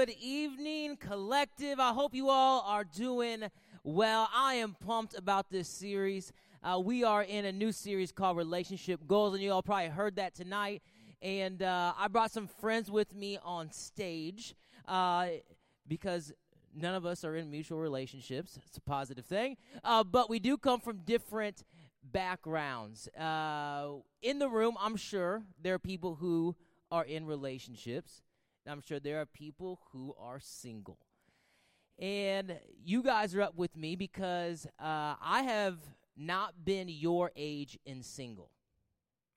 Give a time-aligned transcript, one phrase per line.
[0.00, 1.78] Good evening, collective.
[1.78, 3.44] I hope you all are doing
[3.84, 4.30] well.
[4.34, 6.32] I am pumped about this series.
[6.62, 10.16] Uh, we are in a new series called Relationship Goals, and you all probably heard
[10.16, 10.80] that tonight.
[11.20, 14.54] And uh, I brought some friends with me on stage
[14.88, 15.26] uh,
[15.86, 16.32] because
[16.74, 18.58] none of us are in mutual relationships.
[18.68, 19.58] It's a positive thing.
[19.84, 21.62] Uh, but we do come from different
[22.02, 23.06] backgrounds.
[23.08, 26.56] Uh, in the room, I'm sure there are people who
[26.90, 28.22] are in relationships.
[28.66, 30.98] I'm sure there are people who are single.
[31.98, 35.78] And you guys are up with me because uh, I have
[36.16, 38.50] not been your age in single.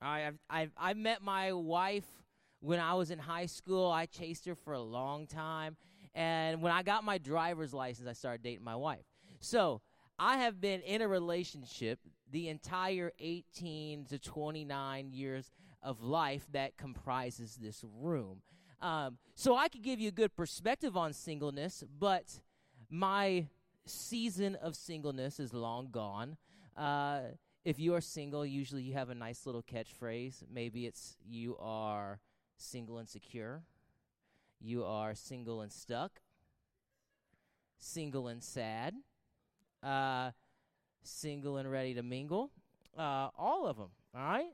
[0.02, 2.08] I've, I've, I met my wife
[2.60, 3.90] when I was in high school.
[3.90, 5.78] I chased her for a long time.
[6.16, 9.06] And when I got my driver's license, I started dating my wife.
[9.40, 9.82] So
[10.20, 12.00] I have been in a relationship
[12.32, 18.42] the entire 18 to 29 years of life that comprises this room.
[18.84, 22.42] Um, so I could give you a good perspective on singleness, but
[22.90, 23.48] my
[23.86, 26.36] season of singleness is long gone.
[26.76, 27.22] Uh,
[27.64, 30.44] if you are single, usually you have a nice little catchphrase.
[30.54, 32.20] Maybe it's you are
[32.58, 33.64] single and secure,
[34.60, 36.20] you are single and stuck,
[37.78, 38.96] single and sad,
[39.82, 40.32] uh,
[41.04, 42.52] single and ready to mingle.
[42.98, 44.52] Uh, all of them, all right?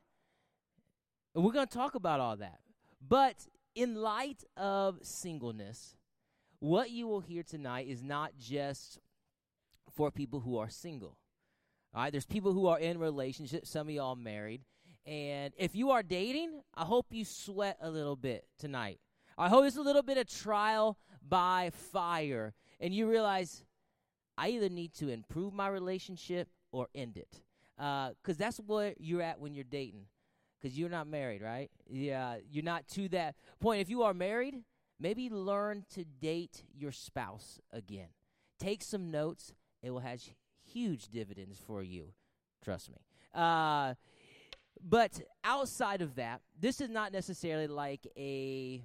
[1.34, 2.60] And we're going to talk about all that.
[3.06, 3.48] But
[3.80, 5.96] in light of singleness,
[6.60, 9.00] what you will hear tonight is not just
[9.90, 11.16] for people who are single.
[11.96, 14.64] All right, there's people who are in relationships, some of y'all married.
[15.06, 19.00] And if you are dating, I hope you sweat a little bit tonight.
[19.38, 22.54] I hope it's a little bit of trial by fire.
[22.82, 23.64] And you realize
[24.38, 27.42] I either need to improve my relationship or end it.
[27.78, 30.08] Because uh, that's where you're at when you're dating
[30.60, 31.70] because you're not married, right?
[31.90, 33.82] Yeah, you're not to that point.
[33.82, 34.56] If you are married,
[35.00, 38.10] maybe learn to date your spouse again.
[38.60, 39.54] Take some notes.
[39.82, 40.22] It will have
[40.66, 42.14] huge dividends for you.
[42.64, 42.98] Trust me.
[43.34, 43.94] Uh,
[44.82, 48.84] but outside of that, this is not necessarily like a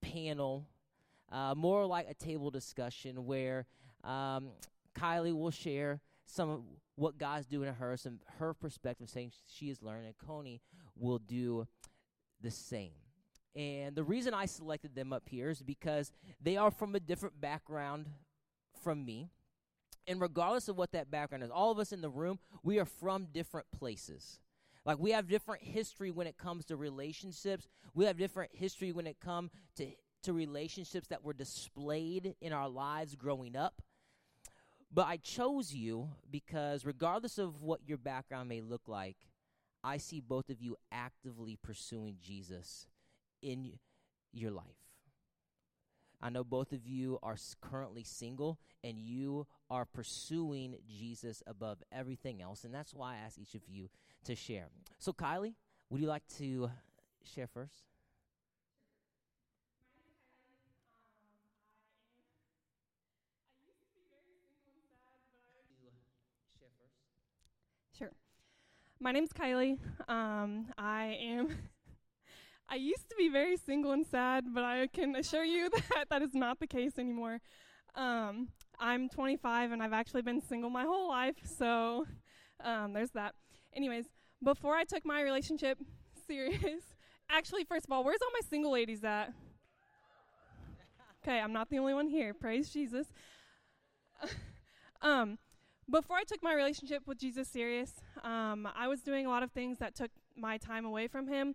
[0.00, 0.66] panel,
[1.30, 3.66] uh, more like a table discussion where
[4.04, 4.48] um,
[4.98, 6.62] Kylee will share some of
[6.96, 10.60] what God's doing to her, some her perspective, saying she is learning, Akoni
[11.00, 11.66] will do
[12.40, 12.92] the same.
[13.56, 17.40] And the reason I selected them up here is because they are from a different
[17.40, 18.06] background
[18.82, 19.28] from me.
[20.06, 22.84] And regardless of what that background is, all of us in the room, we are
[22.84, 24.40] from different places.
[24.84, 27.68] Like we have different history when it comes to relationships.
[27.94, 29.88] We have different history when it comes to
[30.22, 33.82] to relationships that were displayed in our lives growing up.
[34.92, 39.16] But I chose you because regardless of what your background may look like,
[39.82, 42.86] I see both of you actively pursuing Jesus
[43.42, 43.78] in
[44.32, 44.66] your life.
[46.22, 52.42] I know both of you are currently single and you are pursuing Jesus above everything
[52.42, 52.64] else.
[52.64, 53.88] And that's why I ask each of you
[54.24, 54.66] to share.
[54.98, 55.54] So, Kylee,
[55.88, 56.70] would you like to
[57.24, 57.84] share first?
[67.96, 68.12] Sure.
[69.02, 69.78] My name's Kylee.
[70.08, 71.56] Um, I am.
[72.68, 76.20] I used to be very single and sad, but I can assure you that that
[76.20, 77.40] is not the case anymore.
[77.94, 82.04] Um, I'm 25 and I've actually been single my whole life, so
[82.62, 83.34] um, there's that.
[83.74, 84.04] Anyways,
[84.44, 85.78] before I took my relationship
[86.26, 86.82] serious,
[87.30, 89.32] actually, first of all, where's all my single ladies at?
[91.24, 92.34] Okay, I'm not the only one here.
[92.34, 93.06] Praise Jesus.
[95.00, 95.38] um,
[95.90, 97.92] before I took my relationship with Jesus serious,
[98.22, 101.54] um, I was doing a lot of things that took my time away from Him.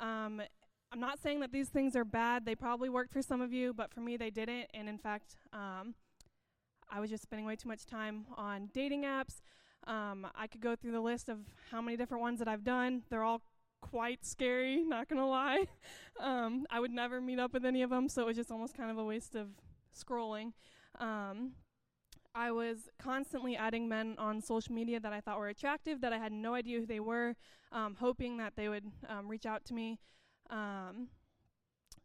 [0.00, 0.42] Um,
[0.90, 2.46] I'm not saying that these things are bad.
[2.46, 4.66] They probably worked for some of you, but for me, they didn't.
[4.72, 5.94] And in fact, um,
[6.90, 9.40] I was just spending way too much time on dating apps.
[9.86, 11.38] Um, I could go through the list of
[11.70, 13.02] how many different ones that I've done.
[13.10, 13.42] They're all
[13.80, 15.66] quite scary, not gonna lie.
[16.20, 18.76] Um, I would never meet up with any of them, so it was just almost
[18.76, 19.50] kind of a waste of
[19.96, 20.52] scrolling.
[22.38, 26.18] I was constantly adding men on social media that I thought were attractive, that I
[26.18, 27.34] had no idea who they were,
[27.72, 29.98] um, hoping that they would um, reach out to me.
[30.48, 31.08] Um,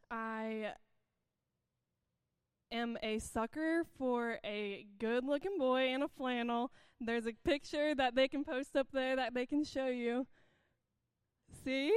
[0.09, 0.71] I
[2.71, 6.71] am a sucker for a good looking boy in a flannel.
[6.99, 10.25] There's a picture that they can post up there that they can show you.
[11.63, 11.95] See?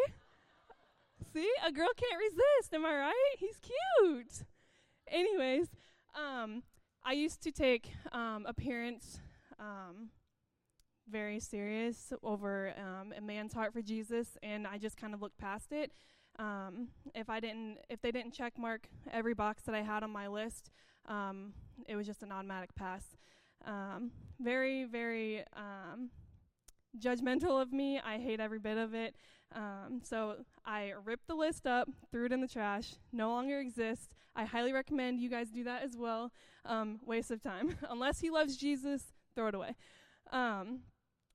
[1.33, 1.53] See?
[1.67, 3.37] A girl can't resist, am I right?
[3.39, 4.45] He's cute.
[5.09, 5.69] Anyways,
[6.15, 6.65] um,
[7.09, 9.21] I used to take um, appearance
[9.61, 10.09] um,
[11.09, 15.39] very serious over um, a man's heart for Jesus, and I just kind of looked
[15.39, 15.93] past it.
[16.41, 20.11] Um, if I didn't, if they didn't check mark every box that I had on
[20.11, 20.73] my list,
[21.09, 21.53] um,
[21.87, 23.05] it was just an automatic pass.
[23.65, 24.11] Um,
[24.41, 26.11] very, very um,
[27.01, 28.01] judgmental of me.
[28.05, 29.15] I hate every bit of it.
[29.55, 32.95] Um, so I ripped the list up, threw it in the trash.
[33.13, 34.09] No longer exists.
[34.35, 36.33] I highly recommend you guys do that as well.
[36.65, 37.77] Um, waste of time.
[37.91, 39.75] Unless he loves Jesus, throw it away.
[40.33, 40.81] Um,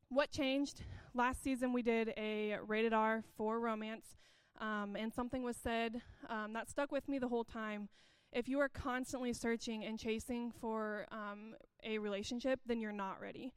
[0.09, 0.83] what changed?
[1.13, 4.17] Last season we did a rated R for romance,
[4.59, 7.89] um, and something was said um, that stuck with me the whole time.
[8.33, 13.53] If you are constantly searching and chasing for um, a relationship, then you're not ready.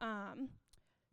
[0.00, 0.50] Um,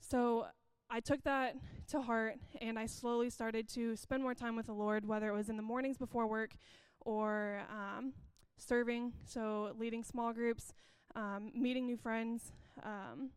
[0.01, 0.48] so
[0.89, 1.56] I took that
[1.92, 5.33] to heart and I slowly started to spend more time with the Lord, whether it
[5.33, 6.51] was in the mornings before work
[7.00, 8.13] or um,
[8.57, 10.74] serving, so leading small groups,
[11.15, 12.51] um, meeting new friends.
[12.83, 13.30] Um,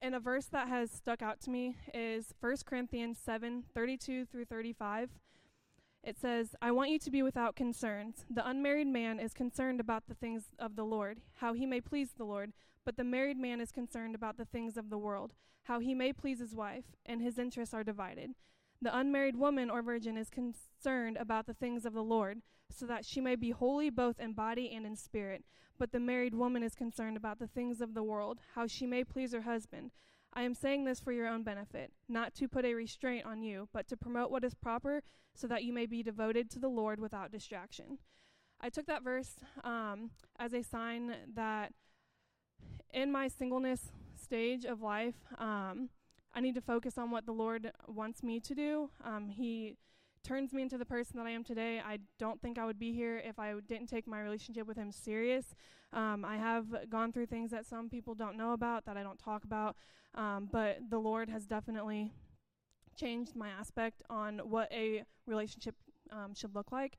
[0.00, 4.44] and a verse that has stuck out to me is 1 Corinthians 7 32 through
[4.44, 5.10] 35.
[6.04, 8.24] It says, I want you to be without concerns.
[8.28, 12.10] The unmarried man is concerned about the things of the Lord, how he may please
[12.16, 12.52] the Lord,
[12.84, 15.32] but the married man is concerned about the things of the world,
[15.64, 18.32] how he may please his wife, and his interests are divided.
[18.80, 23.04] The unmarried woman or virgin is concerned about the things of the Lord, so that
[23.04, 25.44] she may be holy both in body and in spirit.
[25.78, 29.04] But the married woman is concerned about the things of the world, how she may
[29.04, 29.92] please her husband.
[30.34, 33.68] I am saying this for your own benefit, not to put a restraint on you,
[33.72, 35.02] but to promote what is proper,
[35.34, 37.98] so that you may be devoted to the Lord without distraction.
[38.60, 39.34] I took that verse
[39.64, 41.72] um, as a sign that
[42.94, 45.90] in my singleness stage of life, um,
[46.34, 48.90] I need to focus on what the Lord wants me to do.
[49.04, 49.76] Um, he
[50.22, 51.80] turns me into the person that I am today.
[51.84, 54.92] I don't think I would be here if I didn't take my relationship with Him
[54.92, 55.54] serious.
[55.92, 59.18] Um, I have gone through things that some people don't know about, that I don't
[59.18, 59.76] talk about,
[60.14, 62.12] um, but the Lord has definitely
[62.96, 65.74] changed my aspect on what a relationship
[66.10, 66.98] um, should look like.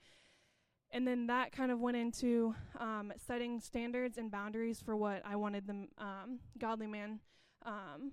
[0.92, 5.36] And then that kind of went into um, setting standards and boundaries for what I
[5.36, 7.20] wanted the um, godly man
[7.66, 8.12] um,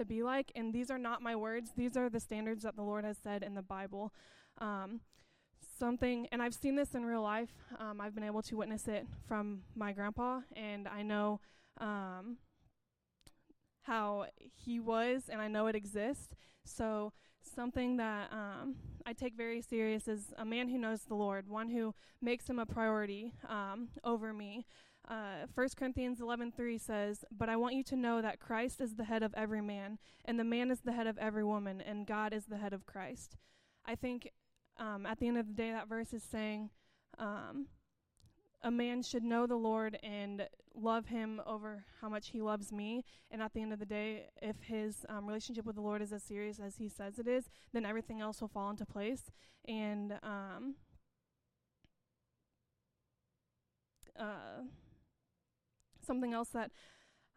[0.00, 0.50] to be like.
[0.54, 3.42] And these are not my words, these are the standards that the Lord has said
[3.42, 4.12] in the Bible.
[4.58, 5.00] Um,
[5.78, 9.06] something, and I've seen this in real life, um, I've been able to witness it
[9.28, 11.40] from my grandpa, and I know
[11.78, 12.38] um,
[13.82, 14.26] how
[14.64, 16.28] he was, and I know it exists.
[16.64, 17.12] So,
[17.42, 18.76] something that um,
[19.06, 22.58] I take very serious is a man who knows the Lord, one who makes him
[22.58, 24.66] a priority um, over me.
[25.10, 29.04] Uh, 1 Corinthians 11:3 says, "But I want you to know that Christ is the
[29.04, 32.32] head of every man, and the man is the head of every woman, and God
[32.32, 33.36] is the head of Christ."
[33.84, 34.30] I think
[34.76, 36.70] um, at the end of the day, that verse is saying
[37.18, 37.66] um,
[38.62, 43.04] a man should know the Lord and love him over how much he loves me.
[43.32, 46.12] And at the end of the day, if his um, relationship with the Lord is
[46.12, 49.32] as serious as he says it is, then everything else will fall into place.
[49.66, 50.76] And um,
[54.18, 54.62] uh,
[56.06, 56.70] something else that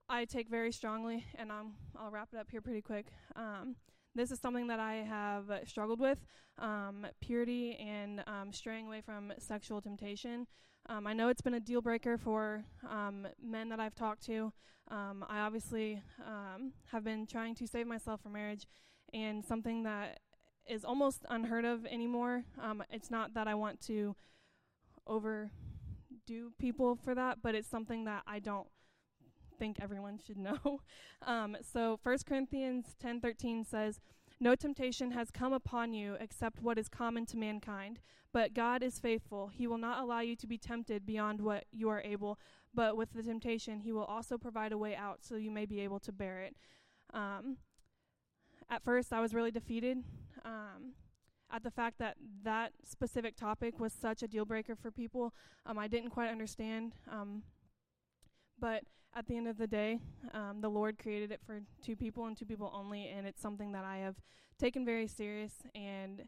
[0.09, 3.07] I take very strongly, and um, I'll wrap it up here pretty quick.
[3.35, 3.75] Um,
[4.15, 6.19] this is something that I have struggled with
[6.59, 10.45] um, purity and um, straying away from sexual temptation.
[10.87, 14.51] Um, I know it's been a deal breaker for um, men that I've talked to.
[14.91, 18.67] Um, I obviously um, have been trying to save myself from marriage,
[19.13, 20.19] and something that
[20.67, 22.43] is almost unheard of anymore.
[22.91, 24.15] It's not that I want to
[26.23, 28.67] overdo people for that, but it's something that I don't
[29.59, 30.57] think everyone should know.
[31.25, 34.01] Um, so 1 Corinthians 10:13 says,
[34.41, 38.01] "No temptation has come upon you except what is common to mankind,
[38.33, 39.47] but God is faithful.
[39.47, 42.37] He will not allow you to be tempted beyond what you are able,
[42.73, 45.79] but with the temptation, He will also provide a way out so you may be
[45.79, 46.57] able to bear it.
[47.13, 47.55] Um,
[48.69, 50.03] at first, I was really defeated
[50.43, 50.91] um,
[51.51, 55.33] at the fact that that specific topic was such a deal breaker for people.
[55.65, 56.93] Um, I didn't quite understand.
[57.11, 57.43] Um,
[58.59, 58.83] but
[59.15, 59.99] at the end of the day,
[60.33, 63.71] um, the Lord created it for two people and two people only, and it's something
[63.73, 64.15] that I have
[64.59, 66.23] taken very serious and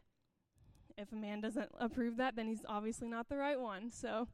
[0.96, 3.90] if a man doesn't approve that, then he's obviously not the right one.
[3.90, 4.28] So,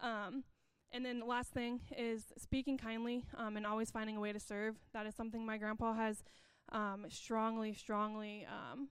[0.00, 0.44] um,
[0.90, 4.40] and then the last thing is speaking kindly um, and always finding a way to
[4.40, 4.76] serve.
[4.94, 6.24] That is something my grandpa has
[6.72, 8.88] um, strongly, strongly um,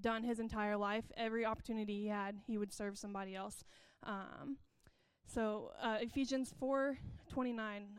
[0.00, 1.04] done his entire life.
[1.16, 3.64] Every opportunity he had, he would serve somebody else.
[4.02, 4.58] Um,
[5.26, 6.96] so uh, Ephesians 4:29,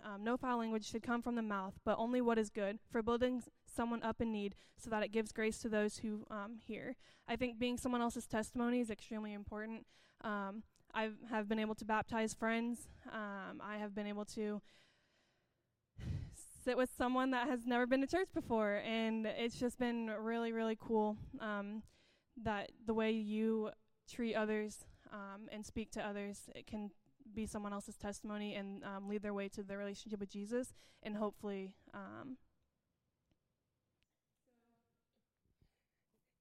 [0.04, 3.02] um, no foul language should come from the mouth, but only what is good for
[3.02, 6.96] building someone up in need, so that it gives grace to those who um, hear.
[7.28, 9.86] I think being someone else's testimony is extremely important.
[10.22, 12.88] Um, I have been able to baptize friends.
[13.12, 14.62] Um, I have been able to
[16.64, 20.52] sit with someone that has never been to church before, and it's just been really,
[20.52, 21.18] really cool.
[21.40, 21.84] Um,
[22.44, 23.70] that the way you
[24.12, 26.90] treat others um, and speak to others it can
[27.36, 31.16] be someone else's testimony and um, lead their way to their relationship with Jesus and
[31.16, 32.38] hopefully um,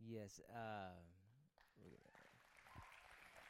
[0.09, 0.41] Yes.
[0.53, 0.91] Uh,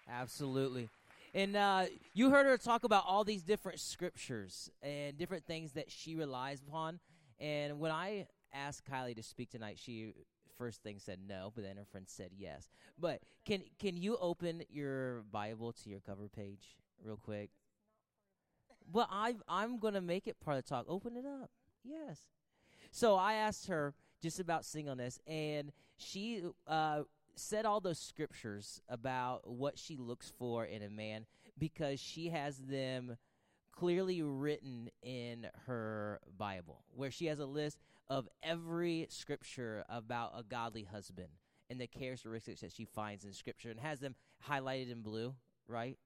[0.08, 0.88] absolutely.
[1.34, 5.90] And uh, you heard her talk about all these different scriptures and different things that
[5.90, 7.00] she relies upon.
[7.40, 10.12] And when I asked Kylee to speak tonight, she
[10.58, 12.68] first thing said no, but then her friend said yes.
[12.98, 17.50] But can can you open your Bible to your cover page real quick?
[18.92, 20.84] Well, I I'm gonna make it part of the talk.
[20.88, 21.50] Open it up.
[21.82, 22.20] Yes.
[22.90, 27.02] So I asked her just about singleness, and she uh,
[27.34, 31.26] said all those scriptures about what she looks for in a man
[31.58, 33.16] because she has them
[33.72, 40.42] clearly written in her Bible, where she has a list of every scripture about a
[40.42, 41.28] godly husband
[41.70, 44.14] and the characteristics that she finds in scripture and has them
[44.46, 45.34] highlighted in blue,
[45.66, 45.96] right?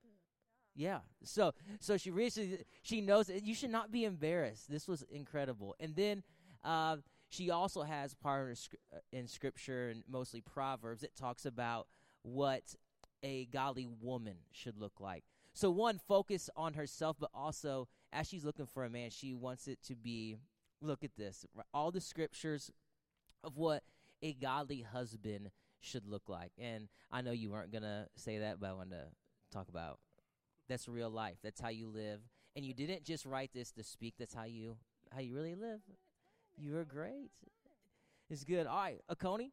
[0.77, 1.01] Yeah.
[1.25, 3.31] So so she really she knows.
[3.31, 4.71] You should not be embarrassed.
[4.71, 5.75] This was incredible.
[5.81, 6.23] And then
[6.63, 6.99] uh,
[7.37, 8.59] she also has part of
[8.95, 11.03] uh, in scripture and mostly Proverbs.
[11.03, 11.87] It talks about
[12.23, 12.75] what
[13.23, 15.25] a godly woman should look like.
[15.53, 19.69] So one focus on herself, but also as she's looking for a man, she wants
[19.69, 20.37] it to be.
[20.83, 21.47] Look at this.
[21.73, 22.71] All the scriptures
[23.43, 23.83] of what
[24.23, 25.51] a godly husband
[25.81, 26.53] should look like.
[26.59, 29.07] And I know you weren't gonna say that, but I wanted to
[29.51, 29.99] talk about
[30.69, 31.37] that's real life.
[31.43, 32.21] That's how you live.
[32.55, 34.15] And you didn't just write this to speak.
[34.19, 34.77] That's how you
[35.11, 35.81] how you really live.
[36.57, 37.31] You were great.
[38.31, 38.67] It's good.
[38.67, 39.51] All right, Akoni.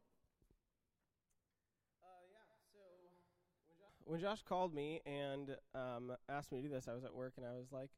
[2.02, 2.38] Uh, yeah.
[2.72, 2.78] So
[3.68, 7.04] when Josh, when Josh called me and um, asked me to do this, I was
[7.04, 7.90] at work and I was like,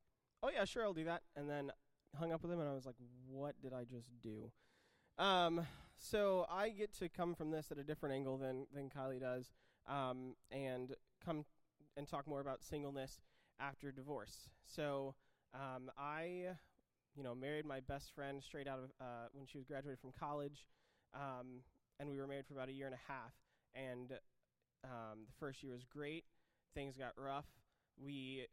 [0.42, 1.70] "Oh yeah, sure, I'll do that." And then
[2.18, 2.96] hung up with him and I was like,
[3.28, 4.50] "What did I just do?"
[5.18, 9.20] Um, so I get to come from this at a different angle than than Kylee
[9.20, 9.52] does,
[9.88, 10.94] um, and
[11.24, 11.44] come
[11.96, 13.20] and talk more about singleness
[13.60, 14.50] after divorce.
[14.64, 15.14] So
[15.54, 16.56] um, I
[17.16, 20.12] you know, married my best friend straight out of uh, when she was graduated from
[20.18, 20.66] college,
[21.14, 21.62] um,
[21.98, 23.32] and we were married for about a year and a half.
[23.74, 24.12] And
[24.84, 26.24] um, the first year was great.
[26.74, 27.46] Things got rough.
[27.98, 28.46] We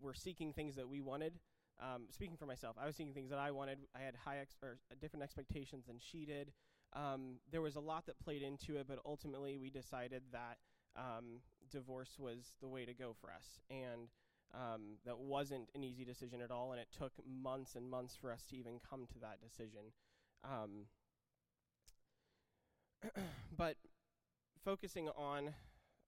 [0.00, 1.34] were seeking things that we wanted.
[1.80, 3.78] Um, speaking for myself, I was seeking things that I wanted.
[3.96, 6.52] I had high ex- or different expectations than she did.
[6.94, 10.58] Um, there was a lot that played into it, but ultimately we decided that
[10.96, 13.58] um, divorce was the way to go for us.
[13.70, 14.08] And
[14.54, 18.32] um, that wasn't an easy decision at all, and it took months and months for
[18.32, 19.92] us to even come to that decision.
[20.44, 20.86] Um,
[23.56, 23.76] but
[24.64, 25.54] focusing on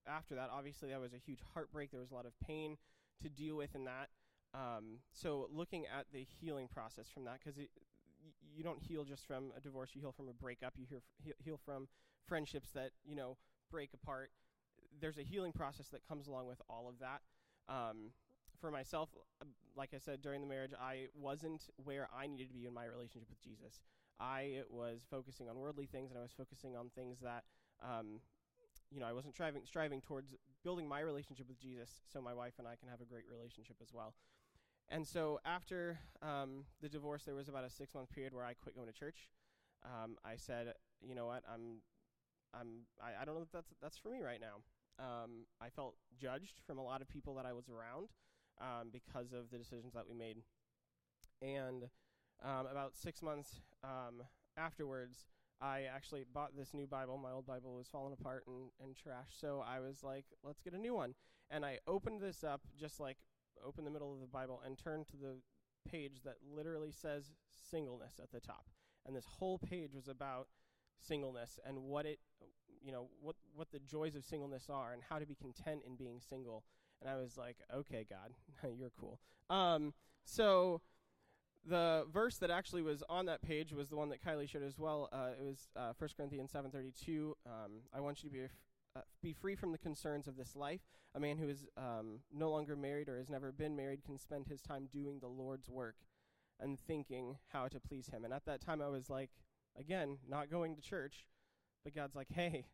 [0.06, 1.90] after that, obviously, that was a huge heartbreak.
[1.90, 2.76] There was a lot of pain
[3.22, 4.10] to deal with in that.
[4.54, 9.52] Um, so, looking at the healing process from that, because you don't heal just from
[9.56, 11.02] a divorce, you heal from a breakup, you heal,
[11.38, 11.88] heal from
[12.26, 13.36] friendships that, you know,
[13.70, 14.30] break apart.
[15.00, 17.20] There's a healing process that comes along with all of that.
[17.68, 18.12] Um,
[18.60, 19.10] for myself,
[19.76, 22.84] like I said during the marriage, I wasn't where I needed to be in my
[22.84, 23.80] relationship with Jesus.
[24.20, 27.44] I was focusing on worldly things, and I was focusing on things that,
[27.82, 28.20] um,
[28.90, 32.54] you know, I wasn't striving striving towards building my relationship with Jesus, so my wife
[32.58, 34.14] and I can have a great relationship as well.
[34.88, 38.54] And so after um, the divorce, there was about a six month period where I
[38.54, 39.30] quit going to church.
[39.84, 41.80] Um, I said, you know what, I'm,
[42.58, 44.62] I'm, I, I don't know if that's that's for me right now.
[44.98, 48.10] Um, I felt judged from a lot of people that I was around
[48.60, 50.38] um, because of the decisions that we made.
[51.42, 51.84] And
[52.42, 54.22] um, about six months um,
[54.56, 55.26] afterwards,
[55.60, 57.16] I actually bought this new Bible.
[57.16, 59.30] My old Bible was falling apart and, and trash.
[59.38, 61.14] So I was like, let's get a new one.
[61.50, 63.18] And I opened this up, just like
[63.64, 65.36] open the middle of the Bible, and turned to the
[65.88, 67.32] page that literally says
[67.70, 68.66] singleness at the top.
[69.06, 70.48] And this whole page was about
[71.00, 72.18] singleness and what it,
[72.82, 75.96] you know, what, what the joys of singleness are and how to be content in
[75.96, 76.64] being single
[77.00, 78.32] and I was like, okay, God,
[78.78, 79.20] you're cool.
[79.50, 79.92] Um,
[80.24, 80.80] so
[81.66, 84.78] the verse that actually was on that page was the one that Kylee showed as
[84.78, 85.08] well.
[85.12, 87.32] Uh, it was uh, 1 Corinthians 7.32.
[87.46, 88.50] Um, I want you to be, f-
[88.96, 90.82] uh, be free from the concerns of this life.
[91.14, 94.46] A man who is um, no longer married or has never been married can spend
[94.46, 95.96] his time doing the Lord's work
[96.60, 98.24] and thinking how to please him.
[98.24, 99.30] And at that time, I was like,
[99.78, 101.26] again, not going to church,
[101.82, 102.66] but God's like, hey,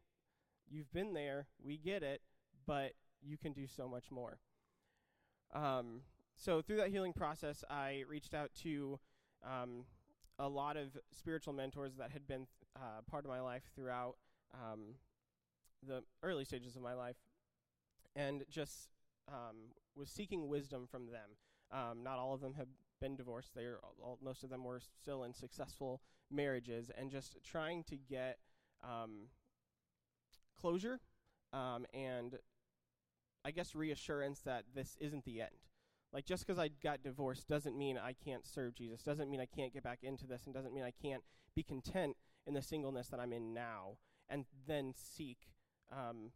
[0.69, 1.47] you've been there.
[1.62, 2.23] We get it.
[2.67, 4.39] But you can do so much more.
[5.55, 6.03] Um,
[6.37, 8.99] so through that healing process, I reached out to
[9.45, 9.85] um,
[10.39, 12.47] a lot of spiritual mentors that had been
[12.77, 14.17] uh, part of my life throughout
[14.55, 14.95] um,
[15.87, 17.17] the early stages of my life,
[18.17, 18.89] and just
[19.29, 21.31] um, was seeking wisdom from them.
[21.73, 22.69] Um, not all of them have
[23.00, 26.00] been divorced; they are all, most of them were still in successful
[26.31, 28.39] marriages, and just trying to get
[28.83, 29.29] um,
[30.59, 31.00] closure
[31.53, 32.39] um, and
[33.44, 35.50] I guess reassurance that this isn't the end.
[36.12, 39.47] Like just because I got divorced doesn't mean I can't serve Jesus, doesn't mean I
[39.47, 41.23] can't get back into this, and doesn't mean I can't
[41.54, 42.16] be content
[42.47, 45.38] in the singleness that I'm in now, and then seek,
[45.92, 46.32] um,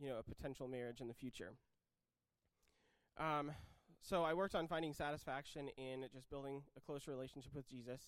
[0.00, 1.52] you know, a potential marriage in the future.
[3.18, 3.52] Um,
[4.00, 8.00] so I worked on finding satisfaction in just building a closer relationship with Jesus.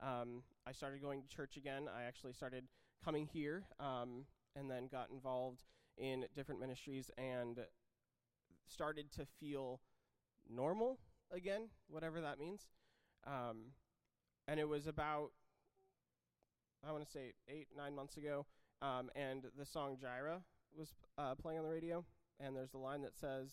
[0.00, 1.88] Um, I started going to church again.
[1.94, 2.64] I actually started
[3.04, 5.64] coming here, um, and then got involved
[5.98, 7.58] in different ministries and
[8.68, 9.80] started to feel
[10.48, 10.98] normal
[11.30, 12.66] again, whatever that means.
[13.26, 13.72] Um,
[14.48, 15.30] and it was about,
[16.86, 18.46] I want to say, eight, nine months ago.
[18.80, 20.42] Um, and the song Jireh
[20.76, 22.04] was uh, playing on the radio.
[22.40, 23.50] And there's the line that says,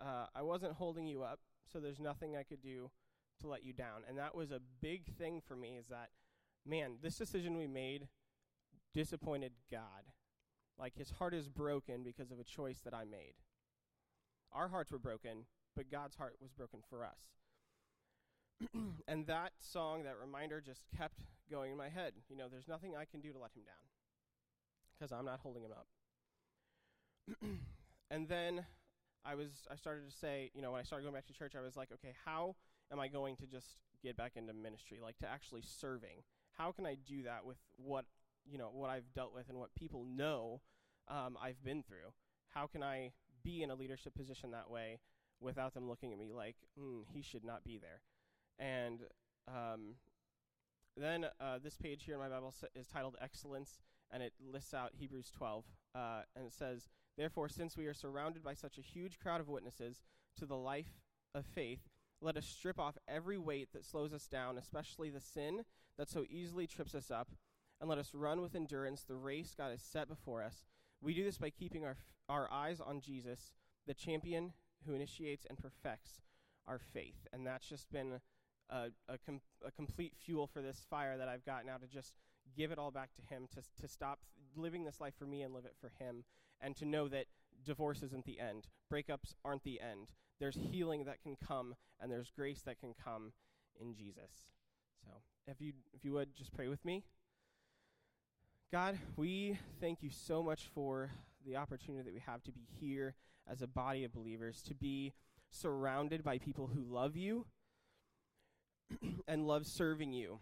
[0.00, 1.40] uh, I wasn't holding you up,
[1.72, 2.90] so there's nothing I could do
[3.40, 4.02] to let you down.
[4.08, 6.10] And that was a big thing for me is that,
[6.64, 8.08] man, this decision we made
[8.94, 10.12] disappointed God.
[10.78, 13.34] Like his heart is broken because of a choice that I made.
[14.52, 17.20] Our hearts were broken but God's heart was broken for us.
[19.06, 22.14] and that song, that reminder, just kept going in my head.
[22.28, 23.76] You know, there's nothing I can do to let him down
[24.98, 25.86] because I'm not holding him up.
[28.10, 28.64] and then
[29.24, 31.52] I was, I started to say, you know, when I started going back to church,
[31.54, 32.56] I was like, okay, how
[32.90, 33.66] am I going to just
[34.02, 36.24] get back into ministry, like to actually serving?
[36.56, 38.06] How can I do that with what,
[38.50, 40.62] you know, what I've dealt with and what people know
[41.08, 42.14] um, I've been through?
[42.54, 43.12] How can I
[43.46, 44.98] be in a leadership position that way
[45.40, 48.00] without them looking at me like, mm, he should not be there.
[48.58, 49.00] And
[49.48, 49.94] um,
[50.96, 53.78] then uh, this page here in my Bible is titled Excellence,
[54.10, 55.64] and it lists out Hebrews 12.
[55.94, 55.98] Uh,
[56.34, 60.02] and it says, Therefore, since we are surrounded by such a huge crowd of witnesses
[60.38, 60.98] to the life
[61.34, 61.80] of faith,
[62.20, 65.62] let us strip off every weight that slows us down, especially the sin
[65.98, 67.28] that so easily trips us up,
[67.80, 70.64] and let us run with endurance the race God has set before us.
[71.06, 71.98] We do this by keeping our, f-
[72.28, 73.52] our eyes on Jesus,
[73.86, 74.52] the champion
[74.84, 76.20] who initiates and perfects
[76.66, 77.28] our faith.
[77.32, 78.18] And that's just been
[78.68, 82.14] a, a, com- a, complete fuel for this fire that I've got now to just
[82.56, 84.18] give it all back to Him, to, to stop
[84.56, 86.24] living this life for me and live it for Him,
[86.60, 87.26] and to know that
[87.64, 90.08] divorce isn't the end, breakups aren't the end.
[90.40, 93.30] There's healing that can come, and there's grace that can come
[93.80, 94.50] in Jesus.
[95.04, 95.12] So,
[95.46, 97.04] if you if you would just pray with me.
[98.72, 101.12] God, we thank you so much for
[101.46, 103.14] the opportunity that we have to be here
[103.48, 105.12] as a body of believers, to be
[105.50, 107.46] surrounded by people who love you
[109.28, 110.40] and love serving you.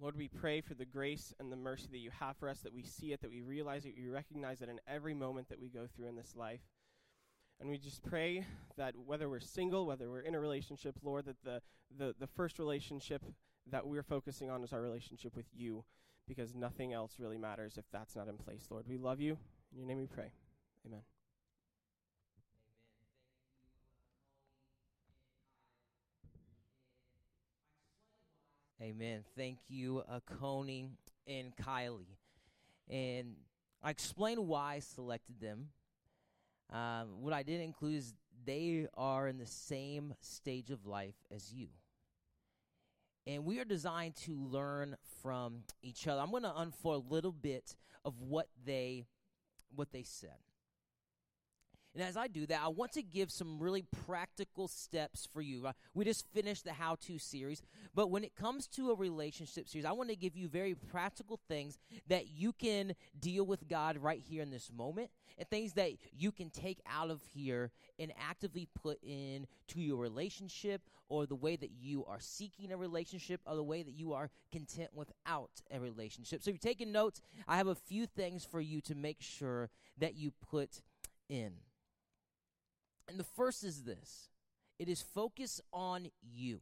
[0.00, 2.72] Lord, we pray for the grace and the mercy that you have for us, that
[2.72, 5.68] we see it, that we realize it, we recognize it in every moment that we
[5.68, 6.62] go through in this life.
[7.60, 11.42] And we just pray that whether we're single, whether we're in a relationship, Lord, that
[11.44, 11.60] the,
[11.98, 13.22] the, the first relationship
[13.68, 15.84] that we're focusing on is our relationship with you,
[16.30, 18.84] because nothing else really matters if that's not in place, Lord.
[18.88, 19.36] We love you.
[19.72, 20.30] In your name we pray.
[20.86, 21.00] Amen.
[28.80, 29.24] Amen.
[29.36, 30.86] Thank you, Akoni
[31.26, 32.16] and Kylee.
[32.88, 33.34] And
[33.82, 35.70] I explained why I selected them.
[36.72, 38.14] Um, what I didn't include is
[38.44, 41.66] they are in the same stage of life as you.
[43.30, 46.20] And we are designed to learn from each other.
[46.20, 49.06] I'm going to unfold a little bit of what they
[49.72, 50.30] what they said.
[51.94, 55.66] And as I do that, I want to give some really practical steps for you.
[55.66, 57.62] Uh, we just finished the how to series,
[57.94, 61.40] but when it comes to a relationship series, I want to give you very practical
[61.48, 65.92] things that you can deal with God right here in this moment, and things that
[66.16, 71.34] you can take out of here and actively put in to your relationship or the
[71.34, 75.50] way that you are seeking a relationship or the way that you are content without
[75.72, 76.40] a relationship.
[76.42, 79.70] So if you're taking notes, I have a few things for you to make sure
[79.98, 80.82] that you put
[81.28, 81.54] in.
[83.10, 84.30] And the first is this
[84.78, 86.60] it is focus on you.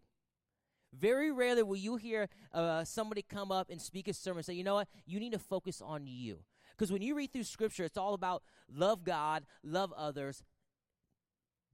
[0.98, 4.54] Very rarely will you hear uh, somebody come up and speak a sermon and say,
[4.54, 6.38] you know what, you need to focus on you.
[6.70, 10.42] Because when you read through Scripture, it's all about love God, love others,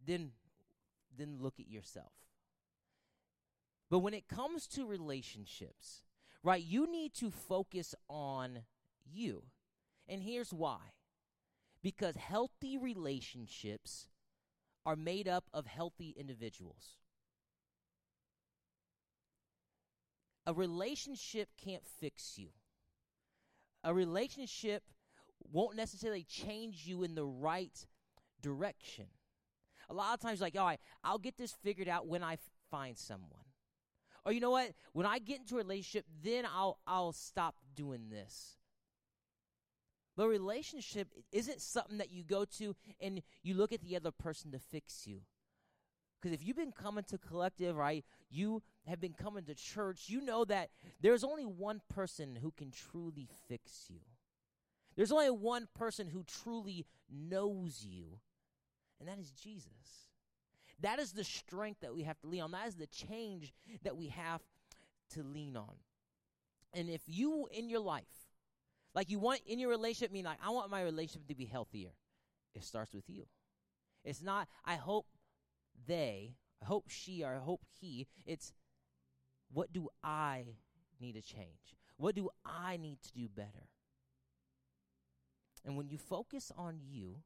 [0.04, 0.32] then,
[1.16, 2.12] then look at yourself.
[3.88, 6.02] But when it comes to relationships,
[6.42, 8.62] right, you need to focus on
[9.04, 9.44] you.
[10.08, 10.78] And here's why
[11.82, 14.08] because healthy relationships
[14.86, 16.98] are made up of healthy individuals.
[20.46, 22.48] A relationship can't fix you.
[23.82, 24.82] A relationship
[25.52, 27.86] won't necessarily change you in the right
[28.42, 29.06] direction.
[29.88, 32.40] A lot of times, like, all right, I'll get this figured out when I f-
[32.70, 33.44] find someone.
[34.24, 34.72] Or you know what?
[34.92, 38.56] When I get into a relationship, then I'll I'll stop doing this.
[40.16, 44.52] But relationship isn't something that you go to and you look at the other person
[44.52, 45.20] to fix you.
[46.20, 50.20] Because if you've been coming to collective, right, you have been coming to church, you
[50.20, 50.70] know that
[51.02, 54.00] there's only one person who can truly fix you.
[54.96, 58.20] There's only one person who truly knows you,
[59.00, 60.08] and that is Jesus.
[60.80, 62.52] That is the strength that we have to lean on.
[62.52, 64.40] That is the change that we have
[65.14, 65.74] to lean on.
[66.72, 68.23] And if you in your life,
[68.94, 71.90] like you want in your relationship, mean like I want my relationship to be healthier,
[72.54, 73.24] it starts with you.
[74.04, 75.06] It's not I hope
[75.86, 78.06] they, I hope she, or I hope he.
[78.26, 78.52] It's
[79.52, 80.44] what do I
[81.00, 81.76] need to change?
[81.96, 83.68] What do I need to do better?
[85.64, 87.16] And when you focus on you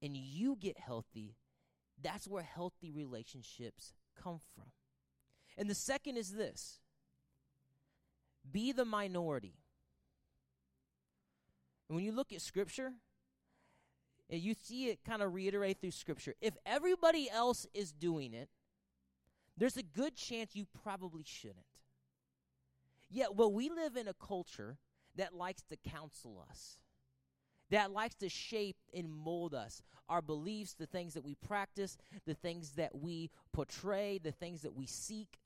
[0.00, 1.34] and you get healthy,
[2.02, 4.66] that's where healthy relationships come from.
[5.58, 6.80] And the second is this
[8.50, 9.54] be the minority.
[11.88, 12.92] When you look at Scripture,
[14.28, 18.48] and you see it kind of reiterate through Scripture, if everybody else is doing it,
[19.56, 21.64] there's a good chance you probably shouldn't.
[23.08, 24.78] Yet, well, we live in a culture
[25.14, 26.78] that likes to counsel us
[27.70, 31.96] that likes to shape and mold us our beliefs, the things that we practice,
[32.26, 35.40] the things that we portray, the things that we seek,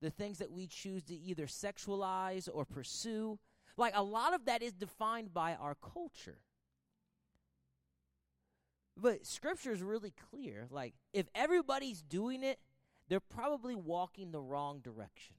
[0.00, 3.38] the things that we choose to either sexualize or pursue.
[3.76, 6.38] Like a lot of that is defined by our culture.
[8.96, 10.66] But scripture is really clear.
[10.70, 12.58] Like, if everybody's doing it,
[13.08, 15.36] they're probably walking the wrong direction.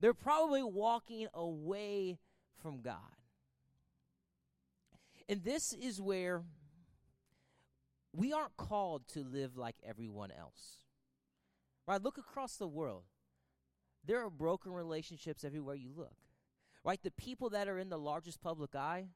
[0.00, 2.18] They're probably walking away
[2.62, 3.16] from God.
[5.28, 6.42] And this is where
[8.12, 10.82] we aren't called to live like everyone else.
[11.86, 12.02] Right?
[12.02, 13.04] Look across the world.
[14.04, 16.16] There are broken relationships everywhere you look.
[16.84, 17.02] Right?
[17.02, 19.06] The people that are in the largest public eye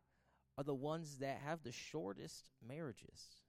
[0.56, 3.42] are the ones that have the shortest marriages.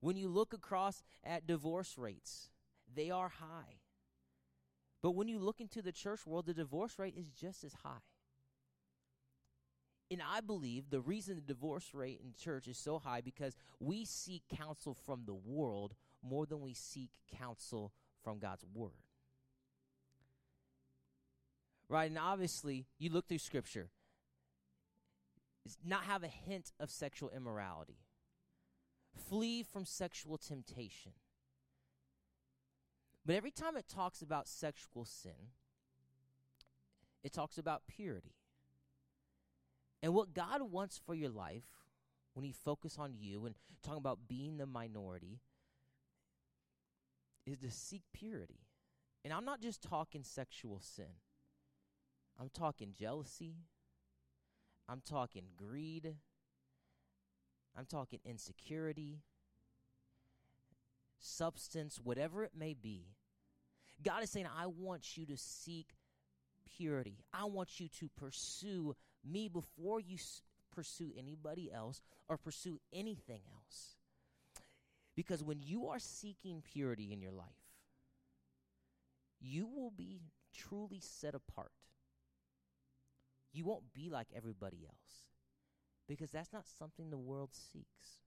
[0.00, 2.50] When you look across at divorce rates,
[2.94, 3.80] they are high.
[5.02, 8.02] But when you look into the church world, the divorce rate is just as high.
[10.10, 14.04] And I believe the reason the divorce rate in church is so high because we
[14.04, 18.92] seek counsel from the world more than we seek counsel from God's word.
[21.88, 22.10] Right?
[22.10, 23.90] And obviously, you look through scripture,
[25.84, 27.98] not have a hint of sexual immorality.
[29.28, 31.12] Flee from sexual temptation.
[33.24, 35.52] But every time it talks about sexual sin,
[37.22, 38.34] it talks about purity.
[40.02, 41.64] And what God wants for your life,
[42.34, 45.40] when He focus on you and talking about being the minority,
[47.46, 48.60] is to seek purity.
[49.24, 51.16] And I'm not just talking sexual sin.
[52.40, 53.56] I'm talking jealousy.
[54.88, 56.16] I'm talking greed.
[57.76, 59.22] I'm talking insecurity,
[61.18, 63.08] substance, whatever it may be.
[64.02, 65.96] God is saying, I want you to seek
[66.76, 67.24] purity.
[67.32, 68.94] I want you to pursue
[69.24, 70.42] me before you s-
[70.72, 73.96] pursue anybody else or pursue anything else.
[75.16, 77.46] Because when you are seeking purity in your life,
[79.40, 81.72] you will be truly set apart.
[83.54, 85.22] You won't be like everybody else
[86.08, 88.18] because that's not something the world seeks.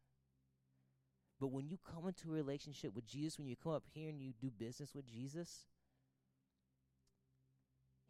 [1.40, 4.22] But when you come into a relationship with Jesus, when you come up here and
[4.22, 5.66] you do business with Jesus,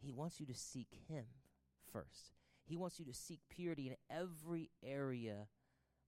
[0.00, 1.24] He wants you to seek Him
[1.92, 2.36] first.
[2.64, 5.48] He wants you to seek purity in every area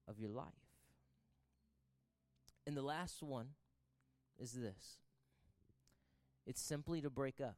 [0.09, 0.47] of your life.
[2.67, 3.49] And the last one
[4.39, 4.99] is this
[6.47, 7.57] it's simply to break up.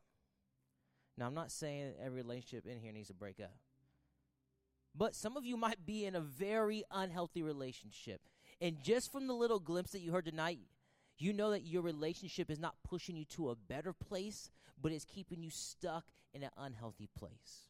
[1.17, 3.55] Now, I'm not saying that every relationship in here needs to break up.
[4.95, 8.21] But some of you might be in a very unhealthy relationship.
[8.61, 10.61] And just from the little glimpse that you heard tonight,
[11.19, 15.05] you know that your relationship is not pushing you to a better place, but it's
[15.05, 17.69] keeping you stuck in an unhealthy place.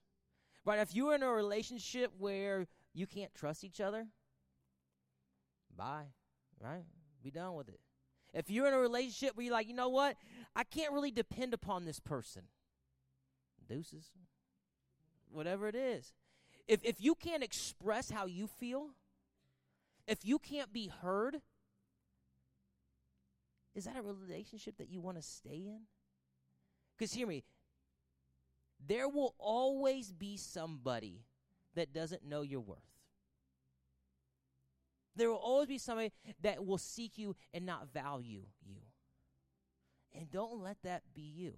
[0.64, 0.78] Right?
[0.80, 4.06] If you're in a relationship where you can't trust each other,
[5.76, 6.06] bye.
[6.60, 6.84] Right?
[7.22, 7.80] Be done with it.
[8.32, 10.16] If you're in a relationship where you're like, you know what?
[10.56, 12.42] I can't really depend upon this person.
[13.68, 14.10] Deuces.
[15.30, 16.12] Whatever it is.
[16.68, 18.90] If if you can't express how you feel,
[20.06, 21.40] if you can't be heard,
[23.74, 25.80] is that a relationship that you want to stay in?
[26.96, 27.44] Because hear me,
[28.86, 31.22] there will always be somebody
[31.74, 32.78] that doesn't know your worth.
[35.16, 38.76] There will always be somebody that will seek you and not value you.
[40.14, 41.54] And don't let that be you.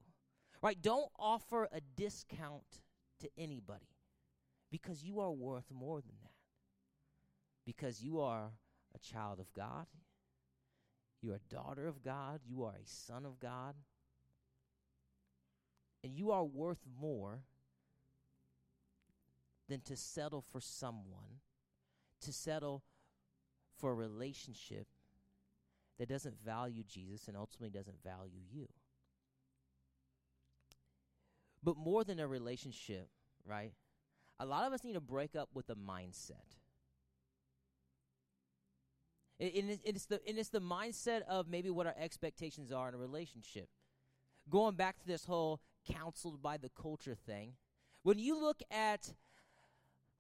[0.65, 0.81] Right?
[0.81, 2.81] Don't offer a discount
[3.21, 3.85] to anybody
[4.71, 6.31] Because you are worth more than that.
[7.67, 8.51] Because you are
[8.95, 9.85] a child of God.
[11.21, 12.41] You're a daughter of God.
[12.47, 13.75] You are a son of God.
[16.03, 17.41] And you are worth more
[19.69, 21.41] than to settle for someone,
[22.23, 22.83] to settle
[23.77, 24.87] for a relationship
[25.99, 28.69] that doesn't value Jesus and ultimately doesn't value you.
[31.65, 33.09] But more than a relationship,
[33.47, 33.73] right?
[34.39, 36.59] A lot of us need to break up with a mindset.
[39.41, 43.69] It's the and it's the mindset of maybe what our expectations are in a relationship.
[44.51, 47.55] Going back to this whole counseled by the culture thing,
[48.03, 49.15] when you look at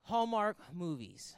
[0.03, 1.37] Hallmark movies,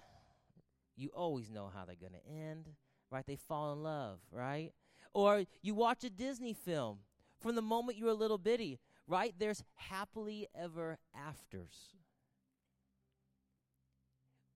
[0.96, 2.70] you always know how they're going to end,
[3.10, 3.26] right?
[3.26, 4.72] They fall in love, right?
[5.12, 7.00] Or you watch a Disney film
[7.40, 9.34] from the moment you're a little bitty, right?
[9.38, 11.94] There's happily ever afters.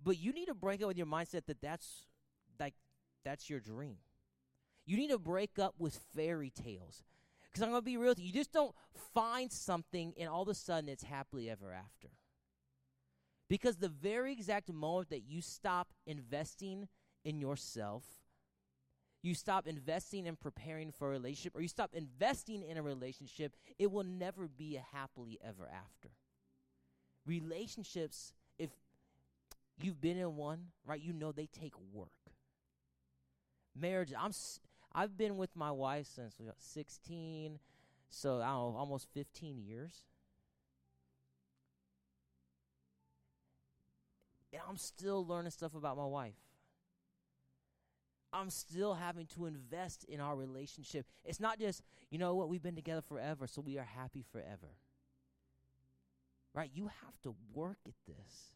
[0.03, 2.07] But you need to break up with your mindset that that's
[2.59, 2.75] like
[3.25, 3.97] that's your dream.
[4.87, 7.05] You need to break up with fairy tales.
[7.51, 8.27] Because I'm going to be real with you.
[8.27, 8.75] You just don't
[9.13, 12.09] find something and all of a sudden it's happily ever after.
[13.49, 16.89] Because the very exact moment that you stop investing
[17.25, 18.05] in yourself,
[19.22, 23.54] you stop investing in preparing for a relationship, or you stop investing in a relationship,
[23.78, 26.09] it will never be a happily ever after.
[27.26, 28.70] Relationships, if
[29.83, 32.09] you've been in one, right, you know they take work.
[33.78, 34.33] Marriage, I'm
[34.92, 37.59] I've been with my wife since we 16,
[38.09, 39.92] so I don't know, almost 15 years.
[44.52, 46.35] And I'm still learning stuff about my wife.
[48.33, 51.07] I'm still having to invest in our relationship.
[51.25, 54.77] It's not just, you know what, we've been together forever, so we are happy forever.
[56.55, 56.71] Right?
[56.73, 58.53] You have to work at this.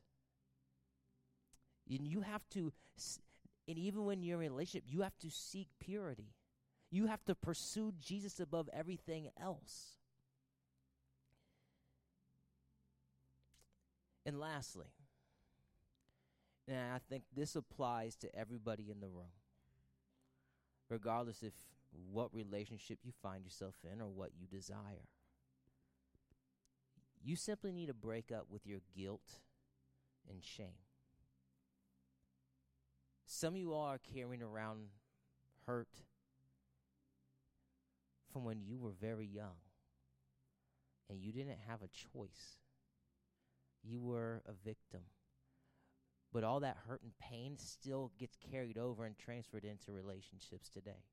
[1.90, 2.72] And you have to,
[3.68, 6.34] and even when you're in a relationship, you have to seek purity.
[6.90, 9.98] You have to pursue Jesus above everything else.
[14.24, 14.86] And lastly,
[16.66, 19.32] and I think this applies to everybody in the room,
[20.94, 21.52] regardless if
[22.12, 25.08] what relationship you find yourself in or what you desire.
[27.22, 29.40] You simply need to break up with your guilt
[30.30, 30.84] and shame.
[33.26, 34.86] Some of you all are carrying around
[35.66, 35.88] hurt
[38.32, 39.58] from when you were very young
[41.10, 42.58] and you didn't have a choice.
[43.82, 45.00] You were a victim
[46.34, 51.04] but all that hurt and pain still gets carried over and transferred into relationships today.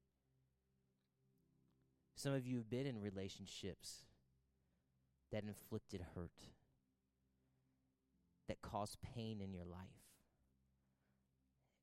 [2.15, 4.05] Some of you have been in relationships
[5.31, 6.31] that inflicted hurt,
[8.47, 9.77] that caused pain in your life.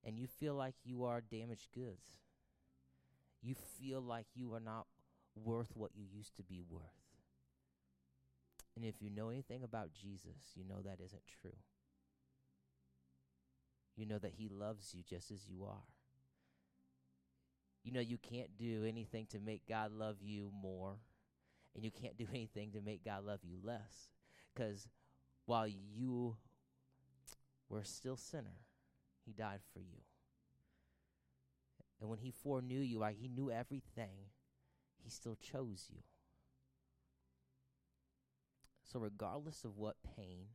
[0.04, 2.18] And you feel like you are damaged goods.
[3.40, 4.86] You feel like you are not
[5.36, 6.82] worth what you used to be worth.
[8.74, 11.58] And if you know anything about Jesus, you know that isn't true
[13.98, 15.82] you know that He loves you just as you are.
[17.82, 20.96] You know you can't do anything to make God love you more,
[21.74, 24.10] and you can't do anything to make God love you less.
[24.54, 24.88] Because
[25.46, 26.36] while you
[27.68, 28.60] were still sinner,
[29.24, 30.02] He died for you.
[32.00, 34.30] And when He foreknew you, like He knew everything,
[35.02, 36.02] He still chose you.
[38.84, 40.46] So, regardless of what pain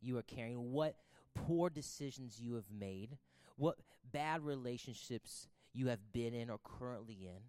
[0.00, 0.96] you are carrying, what
[1.36, 3.18] poor decisions you have made,
[3.56, 3.76] what
[4.12, 7.42] bad relationships you have been in or currently in.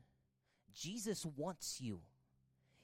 [0.73, 2.01] Jesus wants you.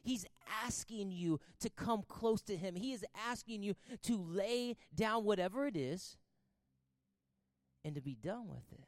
[0.02, 0.26] He's
[0.66, 2.76] asking you to come close to Him.
[2.76, 6.18] He is asking you to lay down whatever it is
[7.86, 8.86] and to be done with it.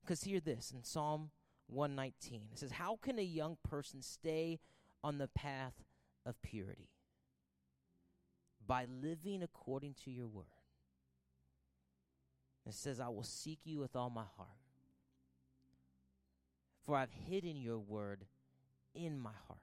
[0.00, 1.30] Because hear this in Psalm
[1.68, 4.58] 119 it says, How can a young person stay
[5.02, 5.74] on the path
[6.26, 6.89] of purity?
[8.66, 10.46] By living according to your word.
[12.66, 14.48] It says, I will seek you with all my heart.
[16.84, 18.26] For I've hidden your word
[18.94, 19.60] in my heart.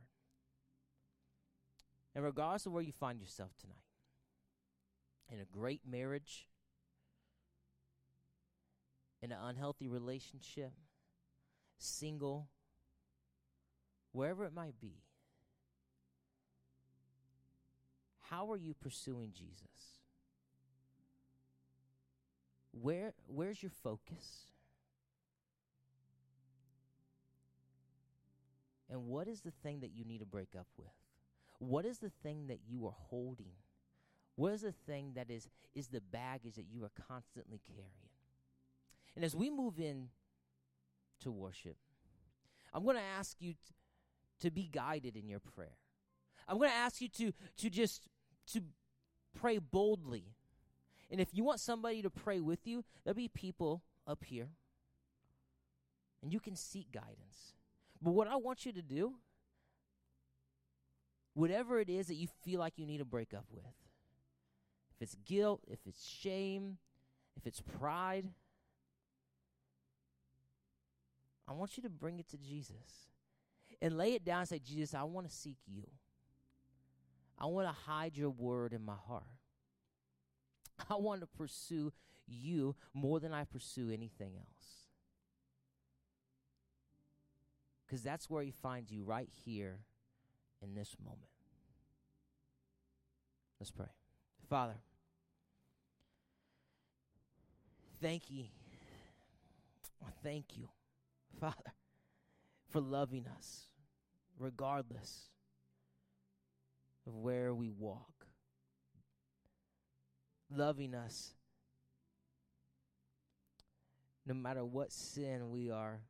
[2.15, 3.75] And regardless of where you find yourself tonight,
[5.31, 6.47] in a great marriage,
[9.21, 10.71] in an unhealthy relationship,
[11.77, 12.49] single,
[14.11, 15.03] wherever it might be,
[18.29, 19.99] How are you pursuing Jesus?
[22.71, 24.47] Where, where's your focus?
[28.89, 30.87] And what is the thing that you need to break up with?
[31.59, 33.53] What is the thing that you are holding?
[34.35, 38.09] What is the thing that is is the baggage that you are constantly carrying?
[39.15, 40.09] And as we move in
[41.21, 41.75] to worship,
[42.73, 43.57] I'm going to ask you t-
[44.41, 45.77] to be guided in your prayer.
[46.47, 48.07] I'm going to ask you to to just
[48.53, 48.61] to
[49.39, 50.25] pray boldly.
[51.09, 54.49] And if you want somebody to pray with you, there'll be people up here.
[56.21, 57.53] And you can seek guidance.
[58.01, 59.13] But what I want you to do,
[61.33, 63.63] whatever it is that you feel like you need to break up with,
[64.95, 66.77] if it's guilt, if it's shame,
[67.35, 68.25] if it's pride,
[71.47, 73.11] I want you to bring it to Jesus
[73.81, 75.83] and lay it down and say, Jesus, I want to seek you.
[77.39, 79.23] I want to hide your word in my heart.
[80.89, 81.93] I want to pursue
[82.27, 84.87] you more than I pursue anything else.
[87.85, 89.79] Because that's where he finds you right here
[90.61, 91.29] in this moment.
[93.59, 93.87] Let's pray.
[94.49, 94.75] Father,
[98.01, 98.45] thank you.
[100.23, 100.67] Thank you,
[101.39, 101.73] Father,
[102.69, 103.67] for loving us
[104.39, 105.29] regardless
[107.07, 108.27] of where we walk,
[110.51, 111.33] loving us
[114.27, 116.01] no matter what sin we are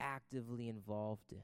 [0.00, 1.42] actively involved in.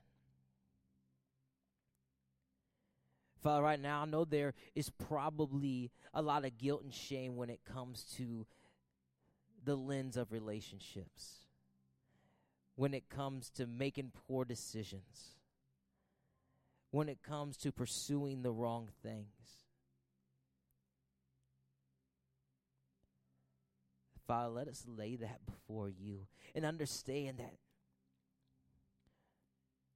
[3.42, 7.50] Father, right now, I know there is probably a lot of guilt and shame when
[7.50, 8.46] it comes to
[9.64, 11.46] the lens of relationships,
[12.76, 15.36] when it comes to making poor decisions,
[16.90, 19.26] when it comes to pursuing the wrong things.
[24.26, 27.54] Father, let us lay that before you and understand that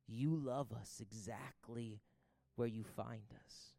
[0.08, 2.00] you love us exactly
[2.56, 3.70] where you find us.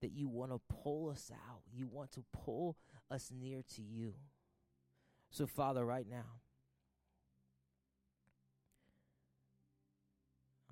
[0.00, 2.76] That you want to pull us out, you want to pull
[3.10, 4.14] us near to you.
[5.30, 6.40] So, Father, right now,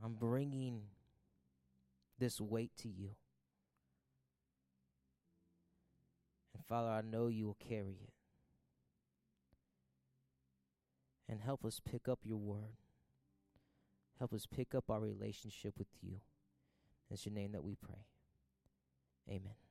[0.02, 0.82] I'm bringing
[2.18, 3.10] this weight to you.
[6.54, 8.12] And Father, I know you will carry it.
[11.28, 12.76] And help us pick up your word.
[14.18, 16.20] Help us pick up our relationship with you.
[17.10, 18.06] It's your name that we pray.
[19.28, 19.65] Amen.